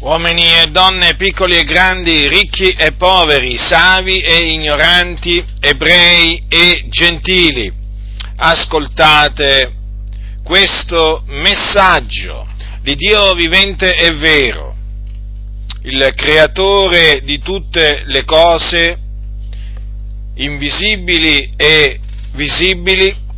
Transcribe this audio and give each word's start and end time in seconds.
uomini 0.00 0.42
e 0.42 0.66
donne, 0.70 1.14
piccoli 1.16 1.58
e 1.58 1.64
grandi, 1.64 2.26
ricchi 2.26 2.70
e 2.70 2.92
poveri, 2.92 3.58
savi 3.58 4.20
e 4.20 4.52
ignoranti, 4.52 5.44
ebrei 5.60 6.42
e 6.48 6.86
gentili, 6.88 7.70
ascoltate 8.36 9.72
questo 10.42 11.22
messaggio 11.26 12.46
di 12.80 12.94
Dio 12.94 13.34
vivente 13.34 13.94
e 13.94 14.12
vero, 14.12 14.74
il 15.82 16.12
creatore 16.14 17.20
di 17.22 17.38
tutte 17.38 18.02
le 18.06 18.24
cose 18.24 18.98
invisibili 20.36 21.52
e 21.56 22.00
visibili, 22.32 23.28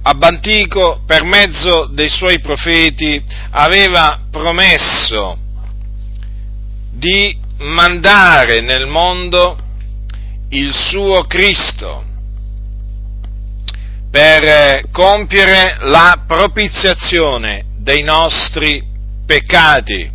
Abbantico, 0.00 1.02
per 1.06 1.22
mezzo 1.24 1.86
dei 1.92 2.08
suoi 2.08 2.40
profeti, 2.40 3.22
aveva 3.50 4.22
promesso 4.30 5.47
di 6.98 7.36
mandare 7.58 8.60
nel 8.60 8.86
mondo 8.86 9.56
il 10.50 10.72
suo 10.74 11.22
Cristo 11.22 12.04
per 14.10 14.88
compiere 14.90 15.76
la 15.82 16.24
propiziazione 16.26 17.66
dei 17.78 18.02
nostri 18.02 18.82
peccati. 19.24 20.10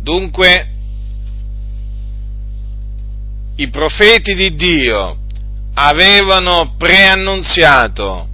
Dunque, 0.00 0.68
i 3.56 3.68
profeti 3.70 4.34
di 4.34 4.54
Dio 4.54 5.18
avevano 5.74 6.74
preannunziato 6.76 8.28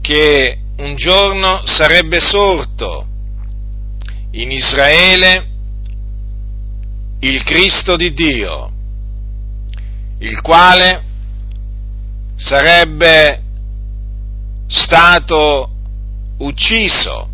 che 0.00 0.58
un 0.76 0.94
giorno 0.94 1.62
sarebbe 1.64 2.20
sorto 2.20 3.06
in 4.32 4.50
Israele 4.50 5.51
il 7.24 7.44
Cristo 7.44 7.96
di 7.96 8.12
Dio, 8.12 8.72
il 10.18 10.40
quale 10.40 11.02
sarebbe 12.34 13.42
stato 14.66 15.70
ucciso, 16.38 17.28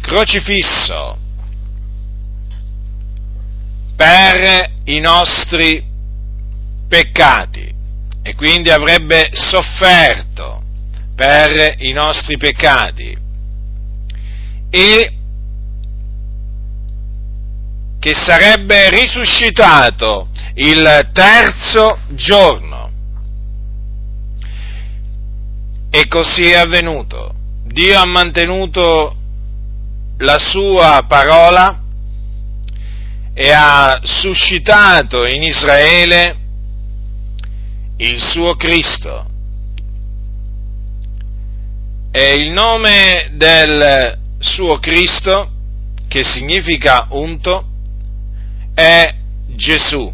crocifisso 0.00 1.18
per 3.94 4.72
i 4.84 5.00
nostri 5.00 5.84
peccati 6.88 7.74
e 8.22 8.34
quindi 8.34 8.70
avrebbe 8.70 9.28
sofferto 9.34 10.62
per 11.14 11.74
i 11.80 11.92
nostri 11.92 12.38
peccati. 12.38 13.14
E 14.70 15.12
che 18.00 18.14
sarebbe 18.14 18.88
risuscitato 18.88 20.28
il 20.54 21.10
terzo 21.12 21.98
giorno. 22.08 22.90
E 25.90 26.06
così 26.08 26.50
è 26.50 26.56
avvenuto. 26.56 27.34
Dio 27.66 27.98
ha 27.98 28.06
mantenuto 28.06 29.16
la 30.18 30.38
sua 30.38 31.04
parola 31.06 31.78
e 33.34 33.50
ha 33.52 34.00
suscitato 34.02 35.26
in 35.26 35.42
Israele 35.42 36.36
il 37.98 38.18
suo 38.18 38.56
Cristo. 38.56 39.28
E 42.12 42.34
il 42.34 42.50
nome 42.50 43.30
del 43.34 44.18
suo 44.38 44.78
Cristo, 44.78 45.50
che 46.08 46.24
significa 46.24 47.06
unto, 47.10 47.69
è 48.80 49.14
Gesù. 49.56 50.10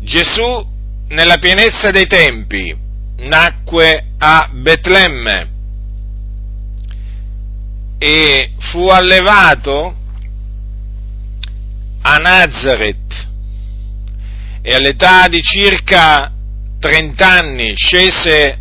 Gesù 0.00 0.66
nella 1.08 1.36
pienezza 1.36 1.90
dei 1.90 2.06
tempi 2.06 2.74
nacque 3.18 4.06
a 4.16 4.48
Betlemme 4.50 5.48
e 7.98 8.52
fu 8.58 8.86
allevato 8.88 9.94
a 12.00 12.16
Nazareth 12.16 13.28
e 14.62 14.74
all'età 14.74 15.28
di 15.28 15.42
circa 15.42 16.32
30 16.78 17.28
anni 17.28 17.72
scese 17.74 18.58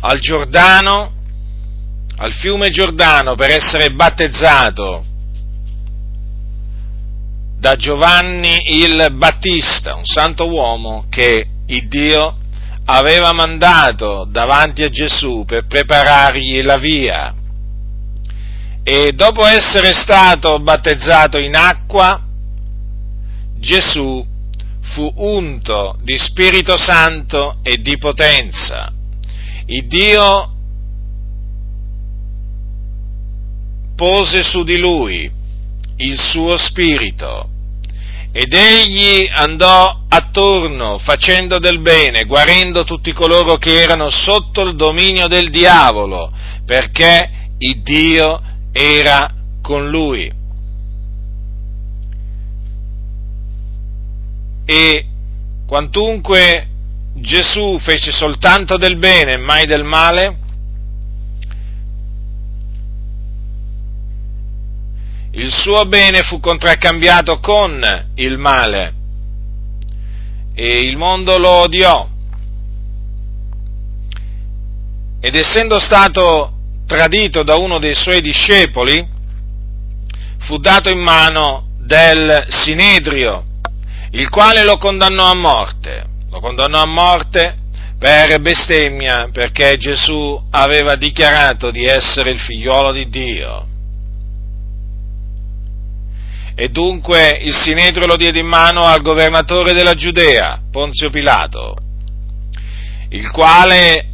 al 0.00 0.18
Giordano 0.18 1.21
al 2.16 2.32
fiume 2.32 2.70
Giordano 2.70 3.34
per 3.34 3.50
essere 3.50 3.90
battezzato 3.90 5.04
da 7.58 7.76
Giovanni 7.76 8.82
il 8.82 9.12
Battista, 9.12 9.94
un 9.94 10.04
santo 10.04 10.48
uomo 10.48 11.06
che 11.08 11.46
il 11.66 11.88
Dio 11.88 12.36
aveva 12.86 13.32
mandato 13.32 14.26
davanti 14.28 14.82
a 14.82 14.88
Gesù 14.88 15.44
per 15.46 15.66
preparargli 15.66 16.60
la 16.62 16.78
via. 16.78 17.34
E 18.82 19.12
dopo 19.12 19.46
essere 19.46 19.94
stato 19.94 20.58
battezzato 20.58 21.38
in 21.38 21.54
acqua, 21.54 22.20
Gesù 23.58 24.26
fu 24.80 25.12
unto 25.18 25.96
di 26.02 26.18
Spirito 26.18 26.76
Santo 26.76 27.58
e 27.62 27.76
di 27.76 27.96
potenza. 27.96 28.90
Il 29.66 29.86
Dio 29.86 30.51
pose 34.02 34.42
su 34.42 34.64
di 34.64 34.78
lui 34.78 35.30
il 35.98 36.20
suo 36.20 36.56
spirito 36.56 37.48
ed 38.32 38.52
egli 38.52 39.30
andò 39.32 40.00
attorno 40.08 40.98
facendo 40.98 41.60
del 41.60 41.80
bene, 41.80 42.24
guarendo 42.24 42.82
tutti 42.82 43.12
coloro 43.12 43.58
che 43.58 43.80
erano 43.80 44.10
sotto 44.10 44.62
il 44.62 44.74
dominio 44.74 45.28
del 45.28 45.50
diavolo, 45.50 46.32
perché 46.66 47.30
il 47.58 47.80
Dio 47.82 48.42
era 48.72 49.32
con 49.62 49.88
lui. 49.88 50.32
E 54.64 55.06
quantunque 55.64 56.68
Gesù 57.14 57.78
fece 57.78 58.10
soltanto 58.10 58.78
del 58.78 58.96
bene 58.96 59.36
mai 59.36 59.64
del 59.64 59.84
male, 59.84 60.38
il 65.34 65.50
suo 65.50 65.86
bene 65.86 66.22
fu 66.22 66.40
contraccambiato 66.40 67.38
con 67.40 68.10
il 68.16 68.36
male 68.36 68.94
e 70.54 70.80
il 70.80 70.98
mondo 70.98 71.38
lo 71.38 71.60
odiò. 71.60 72.06
Ed 75.20 75.34
essendo 75.34 75.78
stato 75.78 76.52
tradito 76.86 77.42
da 77.42 77.56
uno 77.56 77.78
dei 77.78 77.94
suoi 77.94 78.20
discepoli, 78.20 79.08
fu 80.40 80.58
dato 80.58 80.90
in 80.90 80.98
mano 80.98 81.68
del 81.78 82.46
Sinedrio, 82.48 83.44
il 84.10 84.28
quale 84.28 84.64
lo 84.64 84.76
condannò 84.76 85.30
a 85.30 85.34
morte. 85.34 86.10
Lo 86.30 86.40
condannò 86.40 86.82
a 86.82 86.86
morte 86.86 87.56
per 87.98 88.40
bestemmia, 88.40 89.30
perché 89.32 89.76
Gesù 89.78 90.38
aveva 90.50 90.96
dichiarato 90.96 91.70
di 91.70 91.84
essere 91.84 92.32
il 92.32 92.40
figliuolo 92.40 92.92
di 92.92 93.08
Dio 93.08 93.70
e 96.54 96.68
dunque 96.68 97.38
il 97.42 97.54
Sinedrio 97.54 98.06
lo 98.06 98.16
diede 98.16 98.40
in 98.40 98.46
mano 98.46 98.84
al 98.84 99.02
governatore 99.02 99.72
della 99.72 99.94
Giudea, 99.94 100.60
Ponzio 100.70 101.10
Pilato, 101.10 101.76
il 103.10 103.30
quale, 103.30 104.08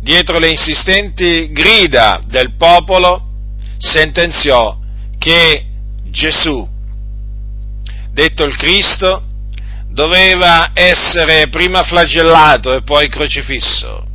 dietro 0.00 0.38
le 0.38 0.50
insistenti 0.50 1.50
grida 1.50 2.20
del 2.26 2.54
popolo, 2.56 3.24
sentenziò 3.78 4.78
che 5.18 5.66
Gesù, 6.04 6.66
detto 8.12 8.44
il 8.44 8.56
Cristo, 8.56 9.22
doveva 9.90 10.70
essere 10.74 11.48
prima 11.48 11.82
flagellato 11.82 12.74
e 12.74 12.82
poi 12.82 13.08
crocifisso. 13.08 14.07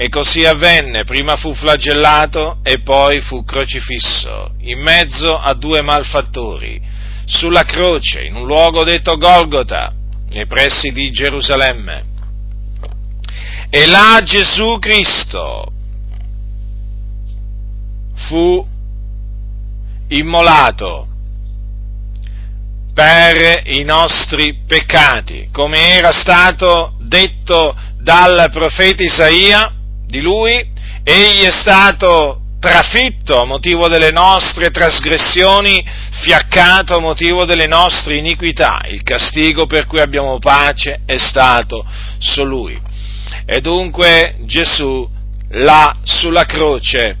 E 0.00 0.08
così 0.08 0.46
avvenne, 0.46 1.04
prima 1.04 1.36
fu 1.36 1.54
flagellato 1.54 2.60
e 2.62 2.80
poi 2.80 3.20
fu 3.20 3.44
crocifisso, 3.44 4.54
in 4.60 4.80
mezzo 4.80 5.36
a 5.36 5.52
due 5.52 5.82
malfattori, 5.82 6.80
sulla 7.26 7.64
croce, 7.64 8.22
in 8.22 8.34
un 8.34 8.46
luogo 8.46 8.82
detto 8.82 9.18
Golgota, 9.18 9.92
nei 10.30 10.46
pressi 10.46 10.90
di 10.92 11.10
Gerusalemme. 11.10 12.04
E 13.68 13.86
là 13.86 14.22
Gesù 14.24 14.78
Cristo 14.78 15.70
fu 18.14 18.66
immolato 20.08 21.08
per 22.94 23.64
i 23.66 23.82
nostri 23.82 24.62
peccati, 24.66 25.50
come 25.52 25.90
era 25.90 26.10
stato 26.10 26.94
detto 27.00 27.76
dal 27.98 28.48
profeta 28.50 29.02
Isaia, 29.02 29.74
di 30.10 30.20
lui, 30.20 30.52
egli 31.02 31.44
è 31.44 31.50
stato 31.50 32.42
trafitto 32.60 33.40
a 33.40 33.46
motivo 33.46 33.88
delle 33.88 34.10
nostre 34.10 34.70
trasgressioni, 34.70 35.82
fiaccato 36.22 36.94
a 36.94 37.00
motivo 37.00 37.44
delle 37.44 37.66
nostre 37.66 38.16
iniquità. 38.16 38.82
Il 38.88 39.02
castigo 39.02 39.66
per 39.66 39.86
cui 39.86 40.00
abbiamo 40.00 40.38
pace 40.38 41.00
è 41.06 41.16
stato 41.16 41.84
su 42.18 42.44
lui. 42.44 42.78
E 43.46 43.60
dunque 43.60 44.36
Gesù 44.44 45.08
là 45.52 45.96
sulla 46.04 46.44
croce 46.44 47.16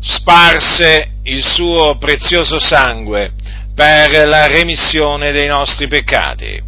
sparse 0.00 1.10
il 1.24 1.44
suo 1.44 1.98
prezioso 1.98 2.58
sangue 2.58 3.32
per 3.74 4.26
la 4.26 4.46
remissione 4.46 5.32
dei 5.32 5.46
nostri 5.46 5.88
peccati. 5.88 6.62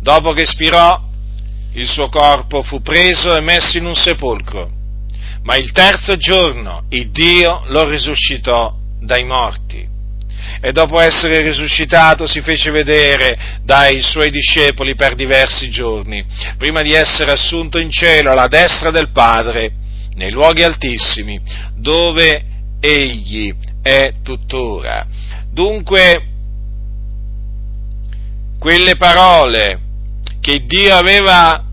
Dopo 0.00 0.32
che 0.32 0.44
spirò, 0.44 1.00
il 1.74 1.86
suo 1.86 2.08
corpo 2.08 2.62
fu 2.62 2.82
preso 2.82 3.36
e 3.36 3.40
messo 3.40 3.78
in 3.78 3.86
un 3.86 3.94
sepolcro, 3.94 4.70
ma 5.42 5.56
il 5.56 5.72
terzo 5.72 6.16
giorno 6.16 6.84
il 6.90 7.10
Dio 7.10 7.62
lo 7.66 7.88
risuscitò 7.88 8.74
dai 9.00 9.24
morti. 9.24 9.90
E 10.60 10.72
dopo 10.72 11.00
essere 11.00 11.40
risuscitato 11.40 12.26
si 12.26 12.40
fece 12.40 12.70
vedere 12.70 13.60
dai 13.62 14.00
suoi 14.02 14.30
discepoli 14.30 14.94
per 14.94 15.14
diversi 15.14 15.70
giorni, 15.70 16.24
prima 16.56 16.82
di 16.82 16.92
essere 16.92 17.32
assunto 17.32 17.78
in 17.78 17.90
cielo 17.90 18.30
alla 18.30 18.48
destra 18.48 18.90
del 18.90 19.10
Padre, 19.10 19.72
nei 20.14 20.30
luoghi 20.30 20.62
altissimi, 20.62 21.40
dove 21.76 22.44
egli 22.80 23.54
è 23.82 24.14
tuttora. 24.22 25.06
Dunque, 25.50 26.26
quelle 28.58 28.96
parole 28.96 29.80
che 30.42 30.64
Dio 30.64 30.94
aveva 30.94 31.64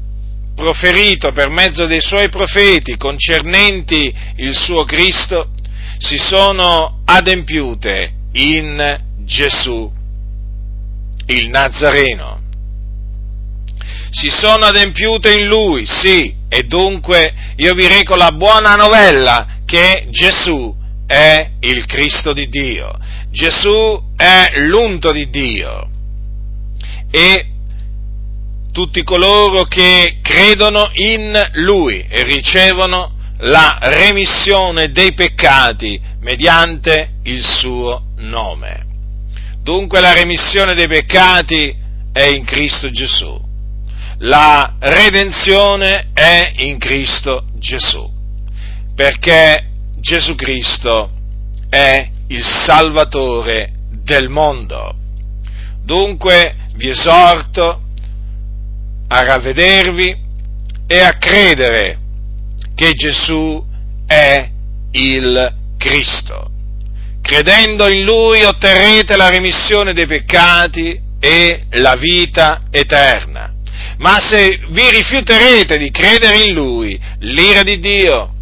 proferito 0.56 1.32
per 1.32 1.50
mezzo 1.50 1.88
dei 1.88 2.02
suoi 2.02 2.30
profeti 2.30 2.98
concernenti 2.98 4.14
il 4.36 4.56
suo 4.56 4.84
Cristo 4.84 5.50
si 5.98 6.18
sono 6.18 7.02
adempiute 7.04 8.14
in 8.34 9.02
Gesù, 9.26 9.92
il 11.26 11.50
Nazareno. 11.50 12.42
Si 14.12 14.30
sono 14.30 14.66
adempiute 14.66 15.34
in 15.34 15.48
Lui, 15.48 15.86
sì, 15.86 16.36
e 16.48 16.64
dunque 16.64 17.34
io 17.58 17.74
vi 17.74 17.88
reco 17.88 18.16
la 18.16 18.32
buona 18.32 18.76
novella 18.76 19.58
che 19.66 20.08
Gesù 20.10 20.76
è 21.08 21.50
il 21.62 21.86
Cristo 21.86 22.34
di 22.34 22.48
Dio, 22.50 22.98
Gesù 23.32 24.14
è 24.16 24.52
l'unto 24.60 25.12
di 25.12 25.30
Dio 25.30 25.90
e 27.12 27.46
tutti 28.72 29.04
coloro 29.04 29.64
che 29.64 30.20
credono 30.22 30.90
in 30.94 31.50
Lui 31.54 32.06
e 32.08 32.24
ricevono 32.24 33.14
la 33.40 33.78
remissione 33.82 34.92
dei 34.92 35.14
peccati 35.14 36.00
mediante 36.22 37.16
il 37.24 37.44
suo 37.44 38.04
nome. 38.18 38.86
Dunque 39.62 40.00
la 40.00 40.14
remissione 40.14 40.74
dei 40.74 40.88
peccati 40.88 41.76
è 42.12 42.24
in 42.24 42.44
Cristo 42.46 42.92
Gesù. 42.92 43.48
La 44.24 44.76
redenzione 44.80 46.10
è 46.14 46.52
in 46.58 46.78
Cristo 46.78 47.46
Gesù, 47.58 48.06
perché 48.94 49.70
Gesù 50.00 50.36
Cristo 50.36 51.12
è 51.70 52.10
il 52.28 52.44
Salvatore 52.44 53.72
del 54.04 54.28
mondo. 54.28 54.94
Dunque 55.86 56.56
vi 56.76 56.90
esorto 56.90 57.84
a 59.10 59.24
ravvedervi 59.24 60.16
e 60.88 61.00
a 61.00 61.18
credere 61.18 61.98
che 62.76 62.94
Gesù 62.94 63.64
è 64.08 64.50
il 64.92 65.56
Cristo. 65.78 66.50
Credendo 67.22 67.90
in 67.90 68.04
Lui 68.04 68.44
otterrete 68.44 69.16
la 69.16 69.30
remissione 69.30 69.94
dei 69.94 70.08
peccati 70.08 71.00
e 71.20 71.66
la 71.72 71.96
vita 72.00 72.62
eterna. 72.72 73.54
Ma 73.98 74.20
se 74.20 74.60
vi 74.70 74.90
rifiuterete 74.90 75.78
di 75.78 75.92
credere 75.92 76.44
in 76.44 76.54
Lui, 76.54 77.00
l'ira 77.20 77.64
di 77.64 77.80
Dio 77.80 78.34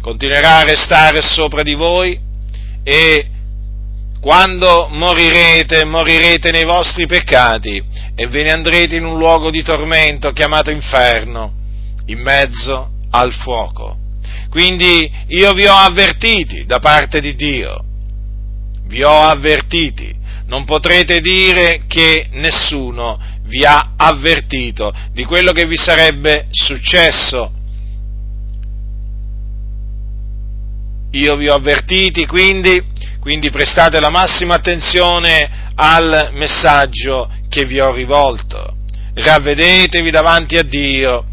continuerà 0.00 0.58
a 0.58 0.64
restare 0.64 1.22
sopra 1.22 1.62
di 1.62 1.74
voi 1.74 2.20
e 2.84 3.28
quando 4.26 4.88
morirete, 4.90 5.84
morirete 5.84 6.50
nei 6.50 6.64
vostri 6.64 7.06
peccati 7.06 7.80
e 8.16 8.26
ve 8.26 8.42
ne 8.42 8.50
andrete 8.50 8.96
in 8.96 9.04
un 9.04 9.16
luogo 9.18 9.52
di 9.52 9.62
tormento 9.62 10.32
chiamato 10.32 10.72
inferno, 10.72 11.52
in 12.06 12.18
mezzo 12.22 12.90
al 13.10 13.32
fuoco. 13.32 13.96
Quindi 14.50 15.08
io 15.28 15.52
vi 15.52 15.68
ho 15.68 15.76
avvertiti 15.76 16.66
da 16.66 16.80
parte 16.80 17.20
di 17.20 17.36
Dio, 17.36 17.84
vi 18.86 19.04
ho 19.04 19.16
avvertiti, 19.16 20.12
non 20.46 20.64
potrete 20.64 21.20
dire 21.20 21.82
che 21.86 22.26
nessuno 22.32 23.20
vi 23.44 23.64
ha 23.64 23.92
avvertito 23.96 24.92
di 25.12 25.22
quello 25.22 25.52
che 25.52 25.66
vi 25.66 25.76
sarebbe 25.76 26.48
successo. 26.50 27.52
Io 31.12 31.36
vi 31.36 31.48
ho 31.48 31.54
avvertiti, 31.54 32.26
quindi, 32.26 32.94
quindi 33.26 33.50
prestate 33.50 33.98
la 33.98 34.08
massima 34.08 34.54
attenzione 34.54 35.72
al 35.74 36.30
messaggio 36.34 37.28
che 37.48 37.64
vi 37.64 37.80
ho 37.80 37.90
rivolto. 37.90 38.76
Ravvedetevi 39.14 40.12
davanti 40.12 40.56
a 40.56 40.62
Dio, 40.62 41.24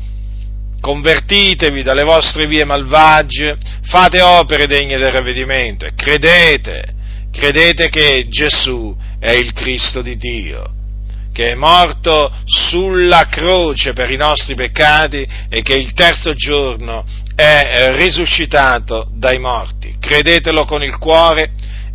convertitevi 0.82 1.84
dalle 1.84 2.02
vostre 2.02 2.48
vie 2.48 2.66
malvagie, 2.66 3.56
fate 3.84 4.22
opere 4.24 4.66
degne 4.66 4.98
del 4.98 5.12
ravvedimento 5.12 5.86
e 5.86 5.94
credete, 5.94 6.96
credete 7.32 7.90
che 7.90 8.26
Gesù 8.28 8.98
è 9.20 9.34
il 9.34 9.54
Cristo 9.54 10.02
di 10.02 10.18
Dio 10.18 10.72
che 11.32 11.52
è 11.52 11.56
morto 11.56 12.32
sulla 12.46 13.28
croce 13.28 13.94
per 13.94 14.12
i 14.12 14.18
nostri 14.18 14.54
peccati 14.54 15.28
e 15.50 15.64
che 15.64 15.74
il 15.74 15.94
terzo 15.94 16.36
giorno 16.36 17.06
è 17.36 17.96
risuscitato 17.98 19.10
dai 19.16 19.40
morti. 19.40 19.96
Credetelo 20.00 20.66
con 20.66 20.84
il 20.84 20.96
cuore 21.00 21.54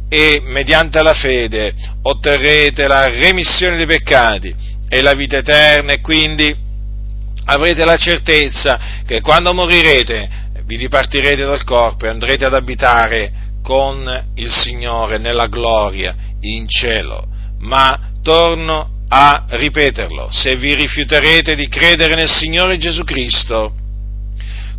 e 0.09 0.41
mediante 0.43 1.03
la 1.03 1.13
fede 1.13 1.75
otterrete 2.03 2.87
la 2.87 3.09
remissione 3.09 3.77
dei 3.77 3.87
peccati 3.87 4.55
e 4.89 5.03
la 5.03 5.15
vita 5.15 5.37
eterna 5.37 5.93
e 5.93 6.01
quindi 6.01 6.55
avrete 7.45 7.85
la 7.85 7.97
certezza 7.97 9.03
che 9.07 9.21
quando 9.21 9.53
morirete 9.53 10.47
vi 10.65 10.77
dipartirete 10.77 11.45
dal 11.45 11.65
corpo 11.65 12.07
e 12.07 12.11
andrete 12.11 12.45
ad 12.45 12.55
abitare 12.55 13.47
con 13.63 14.31
il 14.35 14.51
Signore 14.51 15.19
nella 15.19 15.47
gloria 15.47 16.15
in 16.41 16.69
cielo. 16.69 17.27
Ma 17.61 18.13
torno 18.23 18.97
a 19.09 19.47
ripeterlo, 19.49 20.29
se 20.31 20.57
vi 20.57 20.75
rifiuterete 20.75 21.55
di 21.55 21.69
credere 21.69 22.15
nel 22.15 22.31
Signore 22.31 22.77
Gesù 22.77 23.05
Cristo, 23.05 23.75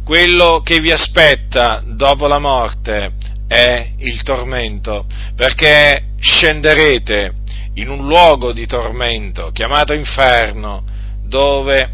quello 0.03 0.61
che 0.63 0.79
vi 0.79 0.91
aspetta 0.91 1.83
dopo 1.85 2.27
la 2.27 2.39
morte 2.39 3.13
è 3.49 3.93
il 3.97 4.21
tormento, 4.21 5.07
perché 5.35 6.09
scenderete 6.19 7.33
in 7.73 7.89
un 7.89 8.05
luogo 8.05 8.53
di 8.53 8.67
tormento 8.67 9.49
chiamato 9.51 9.93
inferno, 9.93 10.83
dove 11.23 11.93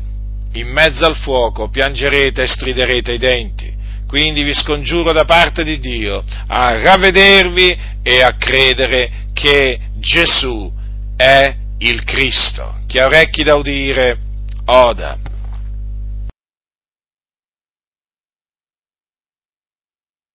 in 0.54 0.68
mezzo 0.68 1.06
al 1.06 1.16
fuoco 1.16 1.70
piangerete 1.70 2.44
e 2.44 2.48
striderete 2.48 3.14
i 3.14 3.18
denti. 3.18 3.74
Quindi 4.06 4.44
vi 4.44 4.54
scongiuro 4.54 5.14
da 5.14 5.24
parte 5.24 5.64
di 5.64 5.80
Dio 5.80 6.24
a 6.48 6.82
ravvedervi 6.82 7.78
e 8.04 8.22
a 8.22 8.36
credere 8.36 9.30
che 9.34 9.80
Gesù 9.98 10.72
è 11.16 11.56
il 11.80 12.04
Cristo. 12.04 12.80
Chi 12.86 13.00
ha 13.00 13.06
orecchi 13.06 13.44
da 13.44 13.56
udire, 13.56 14.18
oda. 14.66 15.18